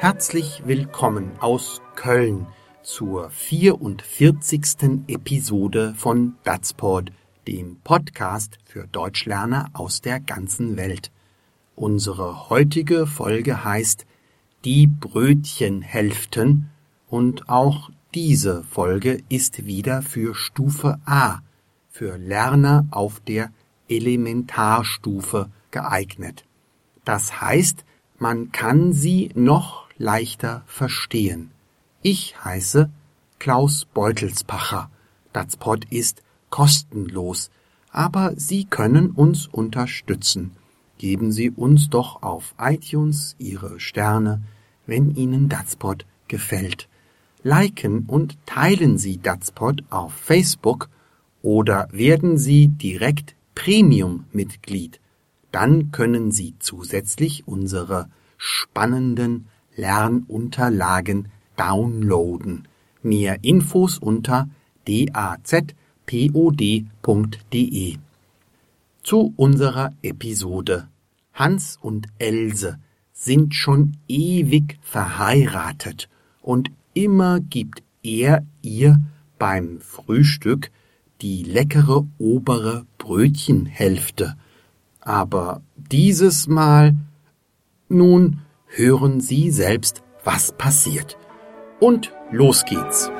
[0.00, 2.46] Herzlich willkommen aus Köln
[2.82, 5.02] zur 44.
[5.08, 7.12] Episode von Datsport,
[7.46, 11.12] dem Podcast für Deutschlerner aus der ganzen Welt.
[11.76, 14.06] Unsere heutige Folge heißt
[14.64, 16.70] Die Brötchenhälften
[17.10, 21.40] und auch diese Folge ist wieder für Stufe A,
[21.90, 23.52] für Lerner auf der
[23.90, 26.46] Elementarstufe geeignet.
[27.04, 27.84] Das heißt,
[28.18, 31.50] man kann sie noch leichter verstehen.
[32.00, 32.88] Ich heiße
[33.38, 34.90] Klaus Beutelspacher.
[35.34, 37.50] Das Pod ist kostenlos,
[37.92, 40.52] aber Sie können uns unterstützen.
[40.96, 44.42] Geben Sie uns doch auf iTunes Ihre Sterne,
[44.86, 46.88] wenn Ihnen Datspot gefällt.
[47.42, 50.88] Liken und teilen Sie Datspot auf Facebook
[51.42, 54.98] oder werden Sie direkt Premium-Mitglied.
[55.52, 59.48] Dann können Sie zusätzlich unsere spannenden
[59.80, 62.68] Lernunterlagen downloaden.
[63.02, 64.48] Mehr Infos unter
[64.86, 65.66] dazpod.de.
[69.02, 70.88] Zu unserer Episode.
[71.32, 72.78] Hans und Else
[73.14, 76.10] sind schon ewig verheiratet
[76.42, 79.00] und immer gibt er ihr
[79.38, 80.70] beim Frühstück
[81.22, 84.36] die leckere obere Brötchenhälfte.
[85.00, 86.94] Aber dieses Mal
[87.88, 88.40] nun
[88.70, 91.18] hören Sie selbst, was passiert.
[91.80, 93.10] Und los geht's.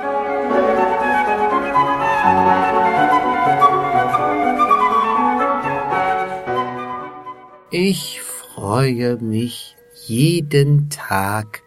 [7.73, 11.62] Ich freue mich jeden Tag,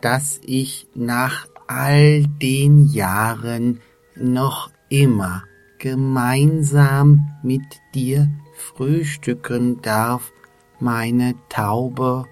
[0.00, 3.80] dass ich nach all den Jahren
[4.14, 5.44] noch immer
[5.78, 7.62] gemeinsam mit
[7.94, 10.32] dir frühstücken darf,
[10.80, 12.26] meine Taube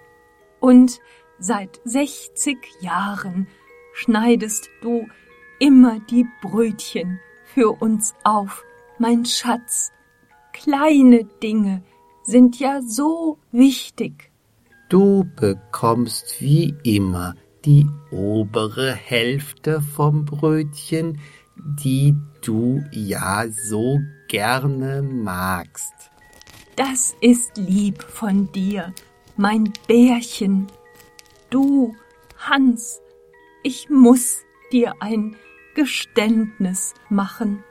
[0.60, 1.00] und
[1.38, 3.46] seit sechzig Jahren
[3.94, 5.06] schneidest du
[5.58, 8.64] immer die Brötchen für uns auf,
[8.98, 9.90] mein Schatz.
[10.52, 11.82] Kleine Dinge
[12.22, 14.30] sind ja so wichtig.
[14.88, 17.34] Du bekommst wie immer
[17.64, 21.20] die obere Hälfte vom Brötchen,
[21.56, 25.92] die du ja so gerne magst.
[26.76, 28.94] Das ist lieb von dir,
[29.40, 30.66] mein Bärchen.
[31.48, 31.96] Du,
[32.36, 33.00] Hans,
[33.62, 35.34] ich muss dir ein
[35.74, 37.64] Geständnis machen.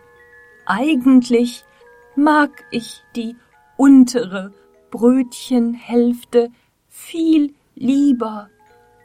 [0.66, 1.64] Eigentlich
[2.16, 3.36] mag ich die
[3.78, 4.52] untere
[4.90, 6.50] Brötchenhälfte
[6.88, 8.50] viel lieber.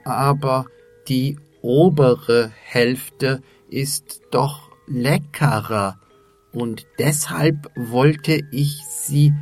[0.05, 0.65] Aber
[1.07, 5.99] die obere Hälfte ist doch leckerer,
[6.53, 9.35] und deshalb wollte ich sie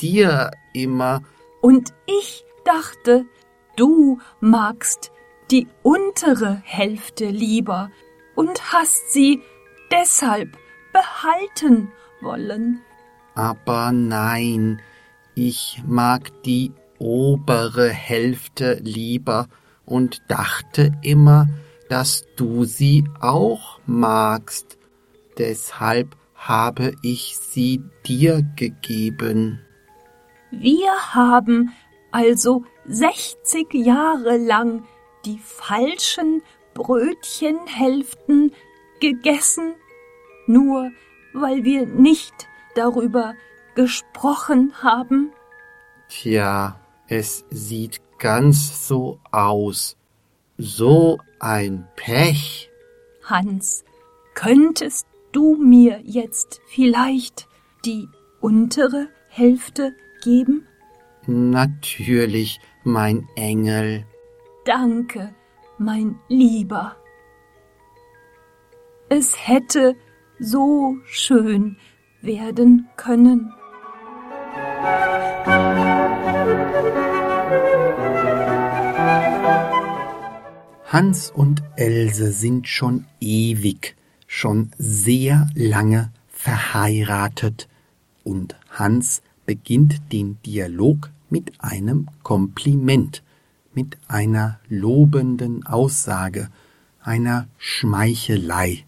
[0.00, 1.22] dir immer.
[1.62, 3.24] Und ich dachte,
[3.76, 5.10] du magst
[5.50, 7.90] die untere Hälfte lieber
[8.34, 9.42] und hast sie
[9.90, 10.56] deshalb
[10.92, 11.90] behalten
[12.20, 12.80] wollen.
[13.34, 14.82] Aber nein,
[15.34, 19.46] ich mag die obere Hälfte lieber
[19.86, 21.48] und dachte immer,
[21.88, 24.76] dass du sie auch magst.
[25.38, 29.60] Deshalb habe ich sie dir gegeben.
[30.50, 31.72] Wir haben
[32.18, 34.84] also sechzig Jahre lang
[35.24, 36.42] die falschen
[36.74, 38.52] Brötchenhälften
[39.00, 39.74] gegessen,
[40.48, 40.90] nur
[41.32, 42.34] weil wir nicht
[42.74, 43.34] darüber
[43.76, 45.30] gesprochen haben?
[46.08, 49.96] Tja, es sieht ganz so aus.
[50.56, 52.68] So ein Pech.
[53.22, 53.84] Hans,
[54.34, 57.46] könntest du mir jetzt vielleicht
[57.84, 58.08] die
[58.40, 60.66] untere Hälfte geben?
[61.30, 64.06] Natürlich, mein Engel.
[64.64, 65.34] Danke,
[65.76, 66.96] mein Lieber.
[69.10, 69.94] Es hätte
[70.38, 71.76] so schön
[72.22, 73.52] werden können.
[80.86, 83.96] Hans und Else sind schon ewig,
[84.26, 87.68] schon sehr lange verheiratet,
[88.24, 93.22] und Hans beginnt den Dialog mit einem Kompliment,
[93.74, 96.50] mit einer lobenden Aussage,
[97.00, 98.84] einer Schmeichelei.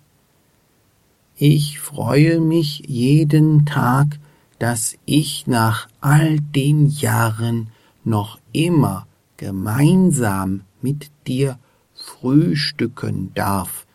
[1.37, 4.19] Ich freue mich jeden Tag,
[4.59, 7.69] dass ich nach all den Jahren
[8.05, 9.07] noch immer
[9.39, 11.59] gemeinsam mit dir
[11.95, 13.87] frühstücken darf,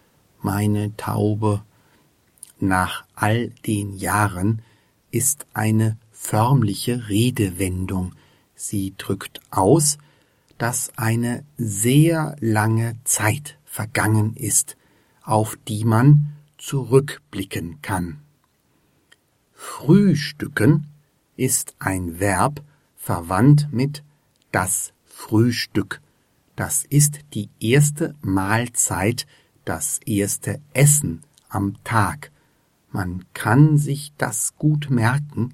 [0.42, 1.62] meine Taube.
[2.60, 4.62] Nach all den Jahren
[5.12, 8.14] ist eine förmliche Redewendung,
[8.56, 9.98] Sie drückt aus,
[10.58, 14.78] dass eine sehr lange Zeit vergangen ist,
[15.24, 18.22] auf die man zurückblicken kann.
[19.54, 20.88] Frühstücken
[21.36, 22.64] ist ein Verb
[22.96, 24.04] verwandt mit
[24.52, 26.02] das Frühstück.
[26.56, 29.28] Das ist die erste Mahlzeit,
[29.66, 32.32] das erste Essen am Tag.
[32.92, 35.54] Man kann sich das gut merken,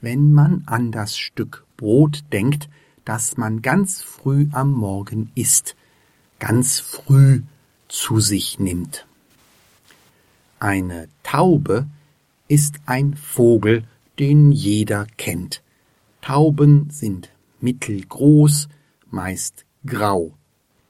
[0.00, 2.68] wenn man an das Stück Brot denkt,
[3.04, 5.76] das man ganz früh am Morgen isst,
[6.38, 7.42] ganz früh
[7.88, 9.06] zu sich nimmt.
[10.60, 11.86] Eine Taube
[12.48, 13.84] ist ein Vogel,
[14.18, 15.62] den jeder kennt.
[16.20, 17.30] Tauben sind
[17.60, 18.68] mittelgroß,
[19.10, 20.34] meist grau,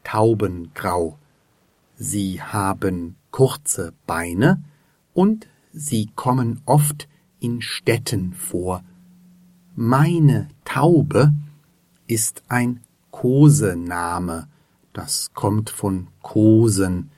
[0.04, 1.18] taubengrau.
[1.96, 4.62] Sie haben kurze Beine
[5.14, 7.08] und sie kommen oft
[7.40, 8.82] in Städten vor.
[9.80, 11.32] Meine Taube
[12.08, 12.80] ist ein
[13.12, 14.48] Kosename,
[14.92, 17.10] das kommt von Kosen,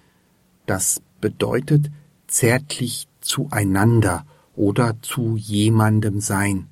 [0.67, 1.91] das bedeutet
[2.27, 4.27] zärtlich zueinander
[4.57, 6.67] oder zu jemandem sein.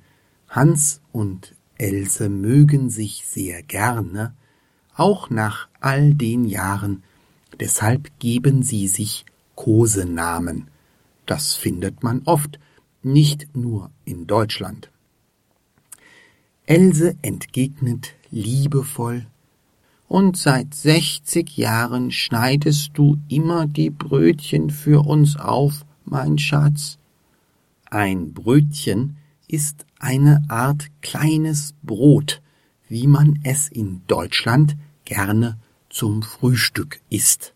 [0.47, 4.35] Hans und Else mögen sich sehr gerne,
[4.93, 7.01] auch nach all den Jahren,
[7.59, 9.25] deshalb geben sie sich
[9.55, 10.67] Kosenamen.
[11.25, 12.59] Das findet man oft,
[13.01, 14.91] nicht nur in Deutschland.
[16.69, 19.25] Else entgegnet liebevoll
[20.07, 26.99] Und seit sechzig Jahren schneidest du immer die Brötchen für uns auf, mein Schatz.
[27.89, 29.17] Ein Brötchen
[29.47, 32.39] ist eine Art kleines Brot,
[32.87, 35.57] wie man es in Deutschland gerne
[35.89, 37.55] zum Frühstück isst.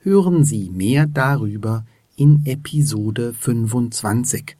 [0.00, 1.84] Hören Sie mehr darüber
[2.16, 4.56] in Episode 25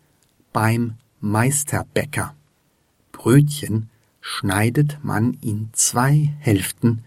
[0.53, 2.37] beim Meisterbäcker.
[3.21, 3.91] Brötchen
[4.23, 7.05] schneidet man in zwei Hälften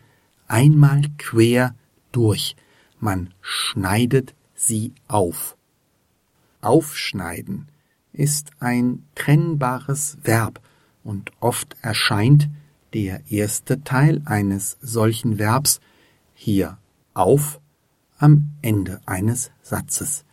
[0.47, 1.73] einmal quer
[2.11, 2.55] durch.
[2.99, 5.57] Man schneidet sie auf.
[6.61, 7.67] Aufschneiden
[8.11, 10.61] ist ein trennbares Verb
[11.03, 12.47] und oft erscheint
[12.93, 15.81] der erste Teil eines solchen Verbs
[16.35, 16.77] hier
[17.15, 17.59] auf
[18.19, 20.25] am Ende eines Satzes.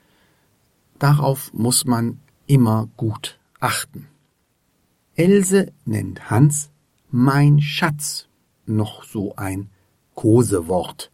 [0.99, 4.09] Darauf muss man immer gut achten.
[5.21, 6.71] Else nennt Hans
[7.11, 8.27] mein Schatz,
[8.65, 9.69] noch so ein
[10.15, 11.11] Kosewort.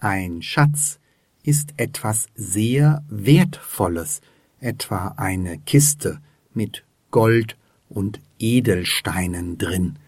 [0.00, 0.98] Ein Schatz
[1.44, 4.22] ist etwas sehr Wertvolles,
[4.58, 6.18] etwa eine Kiste
[6.52, 7.56] mit Gold
[7.88, 10.00] und Edelsteinen drin.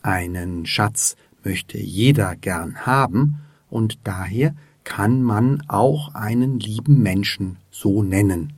[0.00, 4.54] Einen Schatz möchte jeder gern haben, und daher
[4.84, 8.54] kann man auch einen lieben Menschen so nennen.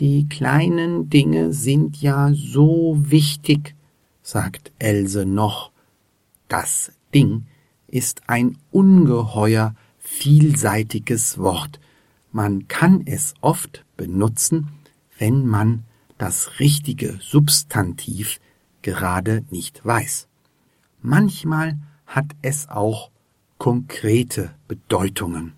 [0.00, 3.74] Die kleinen Dinge sind ja so wichtig,
[4.22, 5.70] sagt Else noch.
[6.48, 7.46] Das Ding
[7.86, 11.80] ist ein ungeheuer vielseitiges Wort,
[12.36, 14.68] man kann es oft benutzen,
[15.18, 15.84] wenn man
[16.18, 18.40] das richtige Substantiv
[18.82, 20.28] gerade nicht weiß.
[21.00, 23.10] Manchmal hat es auch
[23.56, 25.54] konkrete Bedeutungen.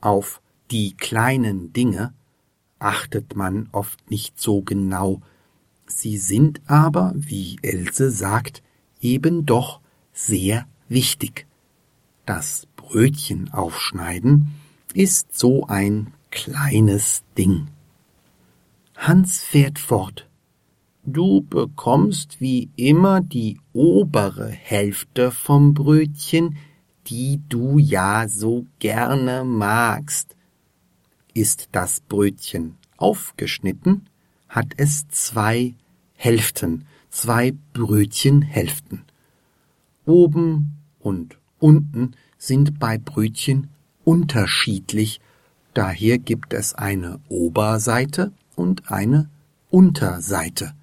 [0.00, 0.40] Auf
[0.72, 2.12] die kleinen Dinge
[2.82, 5.20] achtet man oft nicht so genau,
[5.86, 8.62] sie sind aber, wie Else sagt,
[9.00, 9.80] eben doch
[10.12, 11.46] sehr wichtig.
[12.26, 14.48] Das Brötchen aufschneiden
[14.94, 17.68] ist so ein kleines Ding.
[18.96, 20.28] Hans fährt fort.
[21.04, 26.56] Du bekommst wie immer die obere Hälfte vom Brötchen,
[27.08, 30.36] die du ja so gerne magst.
[31.34, 34.08] Ist das Brötchen aufgeschnitten,
[34.48, 35.74] hat es zwei
[36.14, 39.04] Hälften, zwei Brötchenhälften.
[40.04, 43.68] Oben und unten sind bei Brötchen
[44.04, 45.20] unterschiedlich,
[45.74, 49.30] daher gibt es eine Oberseite und eine
[49.70, 50.74] Unterseite.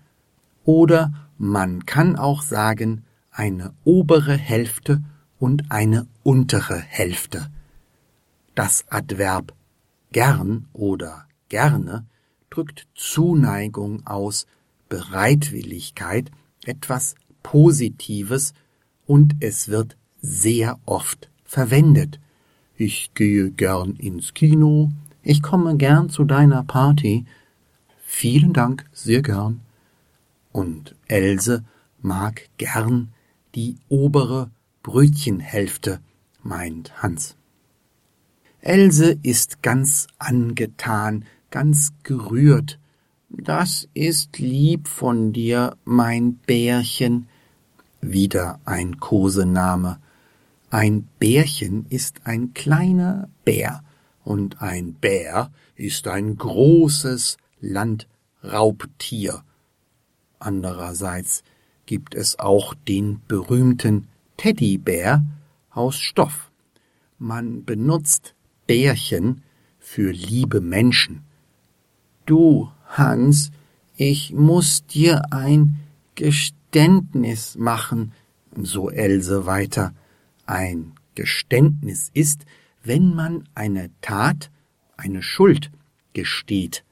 [0.65, 5.03] Oder man kann auch sagen eine obere Hälfte
[5.39, 7.49] und eine untere Hälfte.
[8.55, 9.53] Das Adverb
[10.11, 12.05] gern oder gerne
[12.49, 14.47] drückt Zuneigung aus,
[14.89, 16.31] Bereitwilligkeit,
[16.65, 18.53] etwas Positives
[19.05, 22.19] und es wird sehr oft verwendet.
[22.75, 24.91] Ich gehe gern ins Kino.
[25.21, 27.25] Ich komme gern zu deiner Party.
[28.03, 29.61] Vielen Dank, sehr gern.
[30.51, 31.63] Und Else
[32.01, 33.09] mag gern
[33.55, 34.49] die obere
[34.81, 35.99] Brötchenhälfte,
[36.41, 37.35] meint Hans.
[38.61, 42.77] Else ist ganz angetan, ganz gerührt.
[43.29, 47.27] Das ist lieb von dir, mein Bärchen.
[48.01, 49.99] Wieder ein Kosename.
[50.69, 53.83] Ein Bärchen ist ein kleiner Bär
[54.23, 59.43] und ein Bär ist ein großes Landraubtier.
[60.37, 61.43] Andererseits
[61.85, 65.23] gibt es auch den berühmten Teddybär
[65.71, 66.51] aus Stoff.
[67.17, 68.35] Man benutzt
[68.69, 69.41] Bärchen
[69.79, 71.23] für liebe Menschen.
[72.27, 73.49] Du, Hans,
[73.97, 75.79] ich muss dir ein
[76.13, 78.11] Geständnis machen,
[78.55, 79.95] so Else weiter.
[80.45, 82.45] Ein Geständnis ist,
[82.83, 84.51] wenn man eine Tat,
[84.97, 85.71] eine Schuld
[86.13, 86.83] gesteht,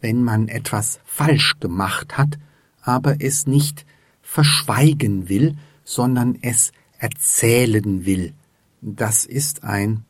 [0.00, 2.36] wenn man etwas falsch gemacht hat,
[2.80, 3.86] aber es nicht
[4.22, 8.34] verschweigen will, sondern es erzählen will.
[8.80, 10.04] Das ist ein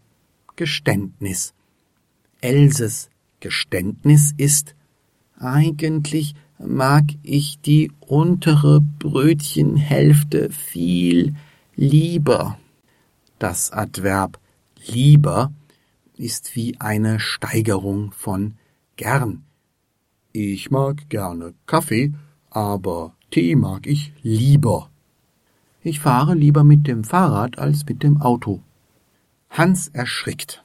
[0.57, 1.55] Geständnis.
[2.41, 4.75] Elses Geständnis ist,
[5.39, 11.35] eigentlich mag ich die untere Brötchenhälfte viel
[11.75, 12.59] lieber.
[13.39, 14.39] Das Adverb
[14.87, 15.53] lieber
[16.17, 18.55] ist wie eine Steigerung von
[18.97, 19.43] gern.
[20.33, 22.13] Ich mag gerne Kaffee,
[22.51, 24.91] aber Tee mag ich lieber.
[25.83, 28.63] Ich fahre lieber mit dem Fahrrad als mit dem Auto.
[29.53, 30.65] Hans erschrickt.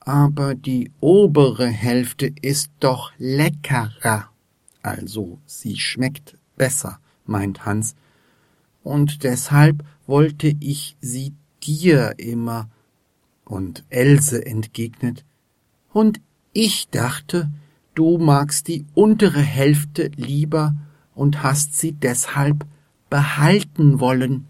[0.00, 4.30] Aber die obere Hälfte ist doch leckerer.
[4.82, 7.94] Also sie schmeckt besser, meint Hans.
[8.82, 11.32] Und deshalb wollte ich sie
[11.62, 12.68] dir immer.
[13.44, 15.24] Und Else entgegnet,
[15.92, 16.20] und
[16.52, 17.50] ich dachte,
[17.94, 20.74] du magst die untere Hälfte lieber
[21.14, 22.66] und hast sie deshalb
[23.08, 24.46] behalten wollen.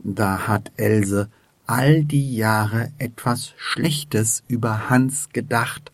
[0.00, 1.28] Da hat Else
[1.68, 5.92] all die Jahre etwas Schlechtes über Hans gedacht,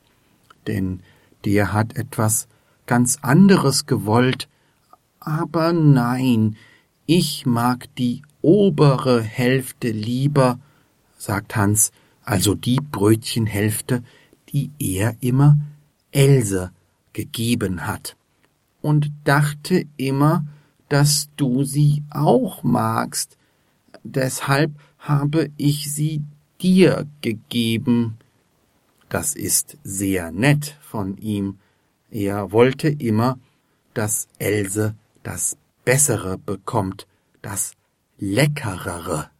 [0.68, 1.00] denn
[1.44, 2.46] der hat etwas
[2.86, 4.48] ganz anderes gewollt.
[5.18, 6.56] Aber nein,
[7.06, 10.60] ich mag die obere Hälfte lieber,
[11.18, 11.90] sagt Hans,
[12.22, 14.04] also die Brötchenhälfte,
[14.50, 15.58] die er immer
[16.12, 16.70] Else
[17.12, 18.16] gegeben hat,
[18.80, 20.46] und dachte immer,
[20.88, 23.36] dass du sie auch magst,
[24.04, 24.70] deshalb
[25.04, 26.22] habe ich sie
[26.60, 28.16] dir gegeben.
[29.08, 31.58] Das ist sehr nett von ihm.
[32.10, 33.38] Er wollte immer,
[33.92, 37.06] dass Else das Bessere bekommt,
[37.42, 37.72] das
[38.18, 39.30] Leckerere.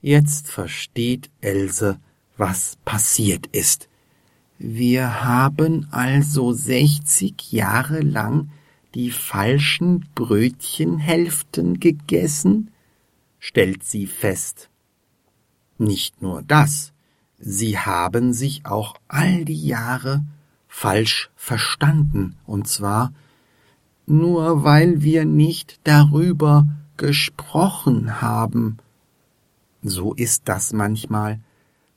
[0.00, 1.98] Jetzt versteht Else,
[2.36, 3.88] was passiert ist.
[4.58, 8.50] Wir haben also sechzig Jahre lang
[8.94, 12.70] die falschen Brötchenhälften gegessen?
[13.46, 14.70] Stellt sie fest.
[15.76, 16.94] Nicht nur das,
[17.38, 20.24] sie haben sich auch all die Jahre
[20.66, 23.12] falsch verstanden, und zwar
[24.06, 28.78] nur weil wir nicht darüber gesprochen haben.
[29.82, 31.38] So ist das manchmal.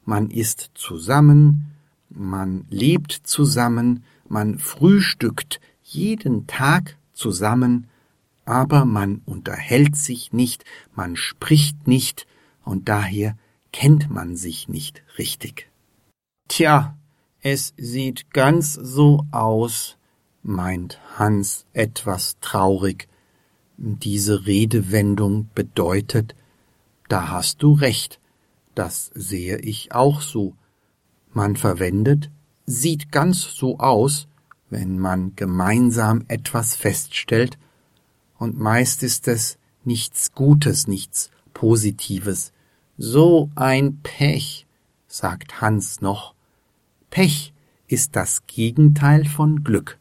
[0.04, 1.72] Man isst zusammen,
[2.10, 7.88] man lebt zusammen, man frühstückt jeden Tag zusammen,
[8.48, 10.64] aber man unterhält sich nicht,
[10.96, 12.26] man spricht nicht,
[12.64, 13.38] und daher
[13.74, 15.70] kennt man sich nicht richtig.
[16.48, 16.98] Tja,
[17.42, 19.98] es sieht ganz so aus,
[20.44, 23.10] meint Hans etwas traurig.
[23.76, 26.34] Diese Redewendung bedeutet,
[27.10, 28.22] da hast du recht,
[28.76, 30.56] das sehe ich auch so.
[31.34, 32.32] Man verwendet,
[32.66, 34.30] sieht ganz so aus,
[34.70, 37.58] wenn man gemeinsam etwas feststellt,
[38.38, 42.52] und meist ist es nichts Gutes, nichts Positives.
[42.98, 44.68] So ein Pech,
[45.08, 46.34] sagt Hans noch.
[47.10, 47.54] Pech
[47.88, 49.98] ist das Gegenteil von Glück.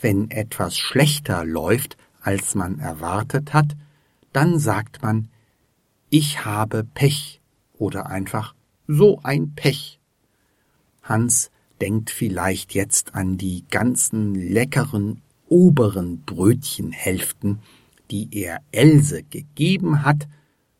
[0.00, 3.76] Wenn etwas schlechter läuft, als man erwartet hat,
[4.32, 5.28] dann sagt man,
[6.10, 7.40] ich habe Pech
[7.78, 8.54] oder einfach
[8.86, 9.98] so ein Pech.
[11.02, 11.50] Hans
[11.80, 15.22] denkt vielleicht jetzt an die ganzen leckeren
[15.52, 17.58] oberen Brötchenhälften,
[18.10, 20.26] die er Else gegeben hat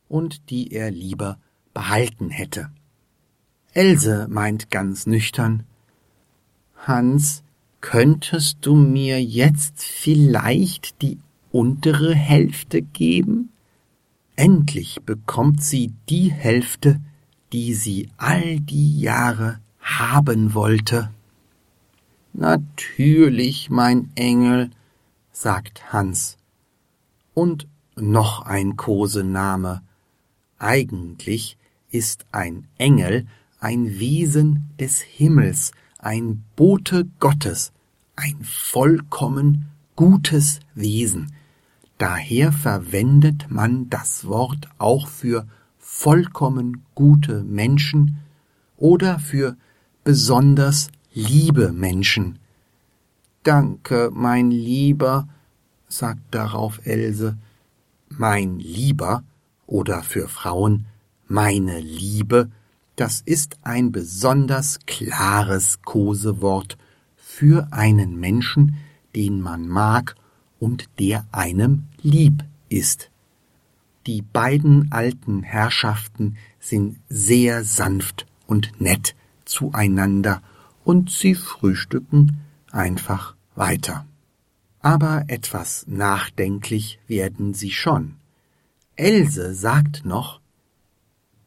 [0.09, 1.39] und die er lieber
[1.75, 2.71] behalten hätte.
[3.75, 5.65] Else meint ganz nüchtern
[6.87, 7.45] Hans,
[7.83, 11.19] könntest du mir jetzt vielleicht die
[11.51, 13.51] untere Hälfte geben?
[14.37, 16.99] Endlich bekommt sie die Hälfte,
[17.53, 21.11] die sie all die Jahre haben wollte.
[22.33, 24.71] Natürlich, mein Engel,
[25.33, 26.39] sagt Hans.
[27.35, 29.83] Und noch ein Kosename.
[30.59, 31.57] Eigentlich
[31.91, 33.27] ist ein Engel
[33.63, 37.73] ein Wesen des Himmels, ein Bote Gottes,
[38.17, 41.33] ein vollkommen gutes Wesen.
[41.97, 45.47] Daher verwendet man das Wort auch für
[45.79, 48.19] vollkommen gute Menschen
[48.77, 49.57] oder für
[50.03, 52.39] besonders liebe Menschen.
[53.43, 55.29] Danke, mein Lieber,
[55.89, 57.37] sagt darauf Else.
[58.09, 59.25] Mein Lieber
[59.67, 60.87] oder für Frauen
[61.27, 62.51] meine Liebe,
[62.97, 66.77] das ist ein besonders klares Kosewort
[67.17, 68.77] für einen Menschen,
[69.17, 70.15] den man mag
[70.61, 73.11] und der einem lieb ist.
[74.07, 79.15] Die beiden alten Herrschaften sind sehr sanft und nett
[79.45, 80.43] zueinander
[80.85, 84.07] und sie frühstücken einfach weiter.
[84.81, 88.17] Aber etwas nachdenklich werden sie schon.
[88.97, 90.41] Else sagt noch,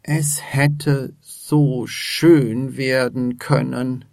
[0.04, 4.06] es hätte so schön werden können.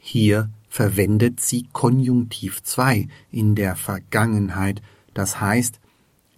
[0.00, 4.82] Hier verwendet sie Konjunktiv 2 in der Vergangenheit,
[5.14, 5.80] das heißt,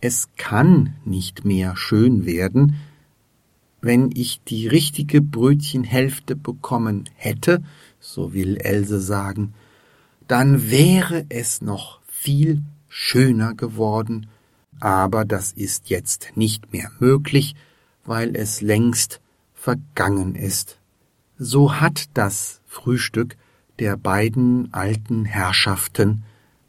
[0.00, 2.76] es kann nicht mehr schön werden,
[3.86, 7.62] wenn ich die richtige Brötchenhälfte bekommen hätte,
[8.00, 9.54] so will Else sagen,
[10.26, 14.26] dann wäre es noch viel schöner geworden,
[14.80, 17.54] aber das ist jetzt nicht mehr möglich,
[18.04, 19.20] weil es längst
[19.54, 20.78] vergangen ist.
[21.38, 23.36] So hat das Frühstück
[23.78, 26.24] der beiden alten Herrschaften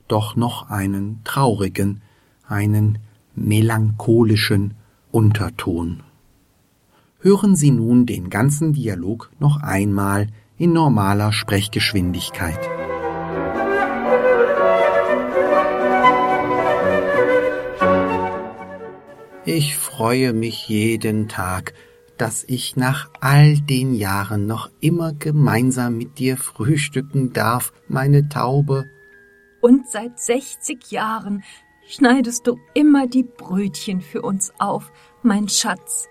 [0.08, 2.02] doch noch einen traurigen,
[2.48, 3.00] einen
[3.36, 4.76] melancholischen
[5.12, 6.04] Unterton.
[7.28, 12.58] Hören Sie nun den ganzen Dialog noch einmal in normaler Sprechgeschwindigkeit.
[19.44, 21.74] Ich freue mich jeden Tag,
[22.18, 28.86] dass ich nach all den Jahren noch immer gemeinsam mit dir frühstücken darf, meine Taube.
[29.60, 31.44] Und seit 60 Jahren
[31.90, 34.94] schneidest du immer die Brötchen für uns auf,
[35.24, 36.08] mein Schatz.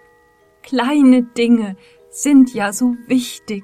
[0.66, 1.76] Kleine Dinge
[2.11, 3.62] sind ja so wichtig.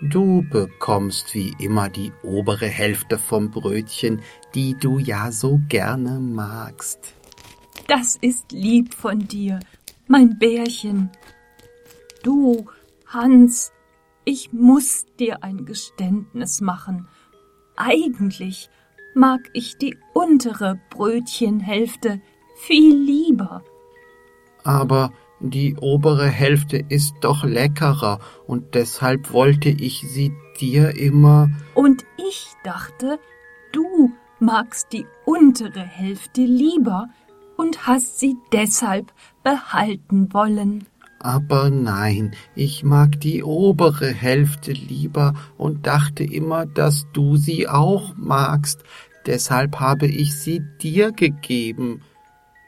[0.00, 4.22] Du bekommst wie immer die obere Hälfte vom Brötchen,
[4.54, 7.14] die du ja so gerne magst.
[7.88, 9.58] Das ist lieb von dir,
[10.06, 11.10] mein Bärchen.
[12.22, 12.66] Du,
[13.06, 13.72] Hans,
[14.24, 17.08] ich muss dir ein Geständnis machen.
[17.74, 18.70] Eigentlich
[19.14, 22.20] mag ich die untere Brötchenhälfte
[22.56, 23.64] viel lieber.
[24.62, 31.50] Aber die obere Hälfte ist doch leckerer und deshalb wollte ich sie dir immer.
[31.74, 33.18] Und ich dachte,
[33.72, 37.08] du magst die untere Hälfte lieber
[37.56, 40.86] und hast sie deshalb behalten wollen.
[41.18, 48.14] Aber nein, ich mag die obere Hälfte lieber und dachte immer, dass du sie auch
[48.16, 48.84] magst.
[49.24, 52.02] Deshalb habe ich sie dir gegeben.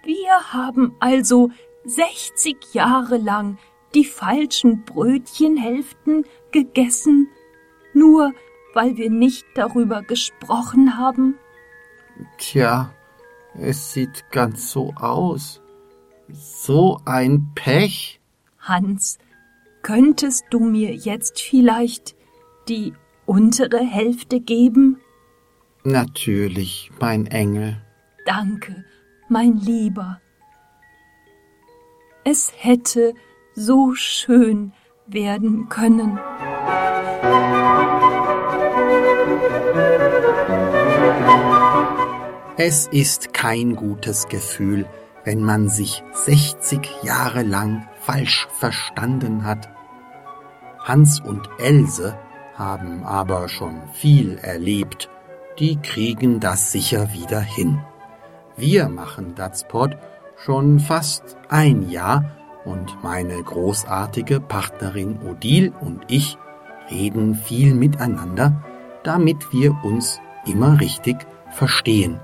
[0.04, 1.50] Wir haben also
[1.84, 3.58] sechzig Jahre lang
[3.94, 7.28] die falschen Brötchenhälften gegessen,
[7.94, 8.32] nur
[8.74, 11.36] weil wir nicht darüber gesprochen haben?
[12.38, 12.92] Tja,
[13.54, 15.62] es sieht ganz so aus.
[16.28, 18.20] So ein Pech.
[18.58, 19.18] Hans,
[19.82, 22.14] könntest du mir jetzt vielleicht
[22.68, 22.92] die
[23.24, 25.00] untere Hälfte geben?
[25.84, 27.82] Natürlich, mein Engel.
[28.26, 28.84] Danke,
[29.28, 30.20] mein Lieber.
[32.24, 33.14] Es hätte
[33.54, 34.72] so schön
[35.06, 36.18] werden können.
[42.56, 44.86] Es ist kein gutes Gefühl,
[45.24, 49.68] wenn man sich 60 Jahre lang falsch verstanden hat.
[50.80, 52.18] Hans und Else
[52.54, 55.08] haben aber schon viel erlebt.
[55.58, 57.80] Die kriegen das sicher wieder hin.
[58.56, 59.96] Wir machen Datspot
[60.38, 62.24] schon fast ein Jahr
[62.64, 66.38] und meine großartige Partnerin Odile und ich
[66.90, 68.62] reden viel miteinander,
[69.02, 71.16] damit wir uns immer richtig
[71.50, 72.20] verstehen.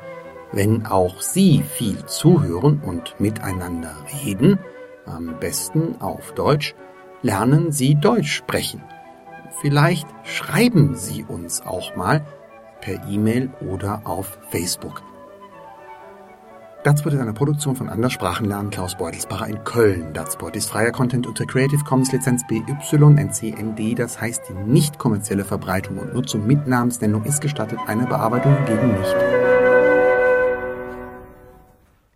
[0.53, 4.59] Wenn auch Sie viel zuhören und miteinander reden,
[5.07, 6.75] am besten auf Deutsch,
[7.23, 8.83] lernen Sie Deutsch sprechen.
[9.61, 12.25] Vielleicht schreiben Sie uns auch mal
[12.81, 15.03] per E-Mail oder auf Facebook.
[16.85, 20.13] Datspot ist eine Produktion von Anders Sprachenlernen Klaus Beutelsbacher in Köln.
[20.13, 25.97] Datspot ist freier Content unter Creative Commons Lizenz BY-NC-ND, das heißt die nicht kommerzielle Verbreitung
[25.97, 29.44] und Nutzung mit Namensnennung ist gestattet, eine Bearbeitung gegen nicht.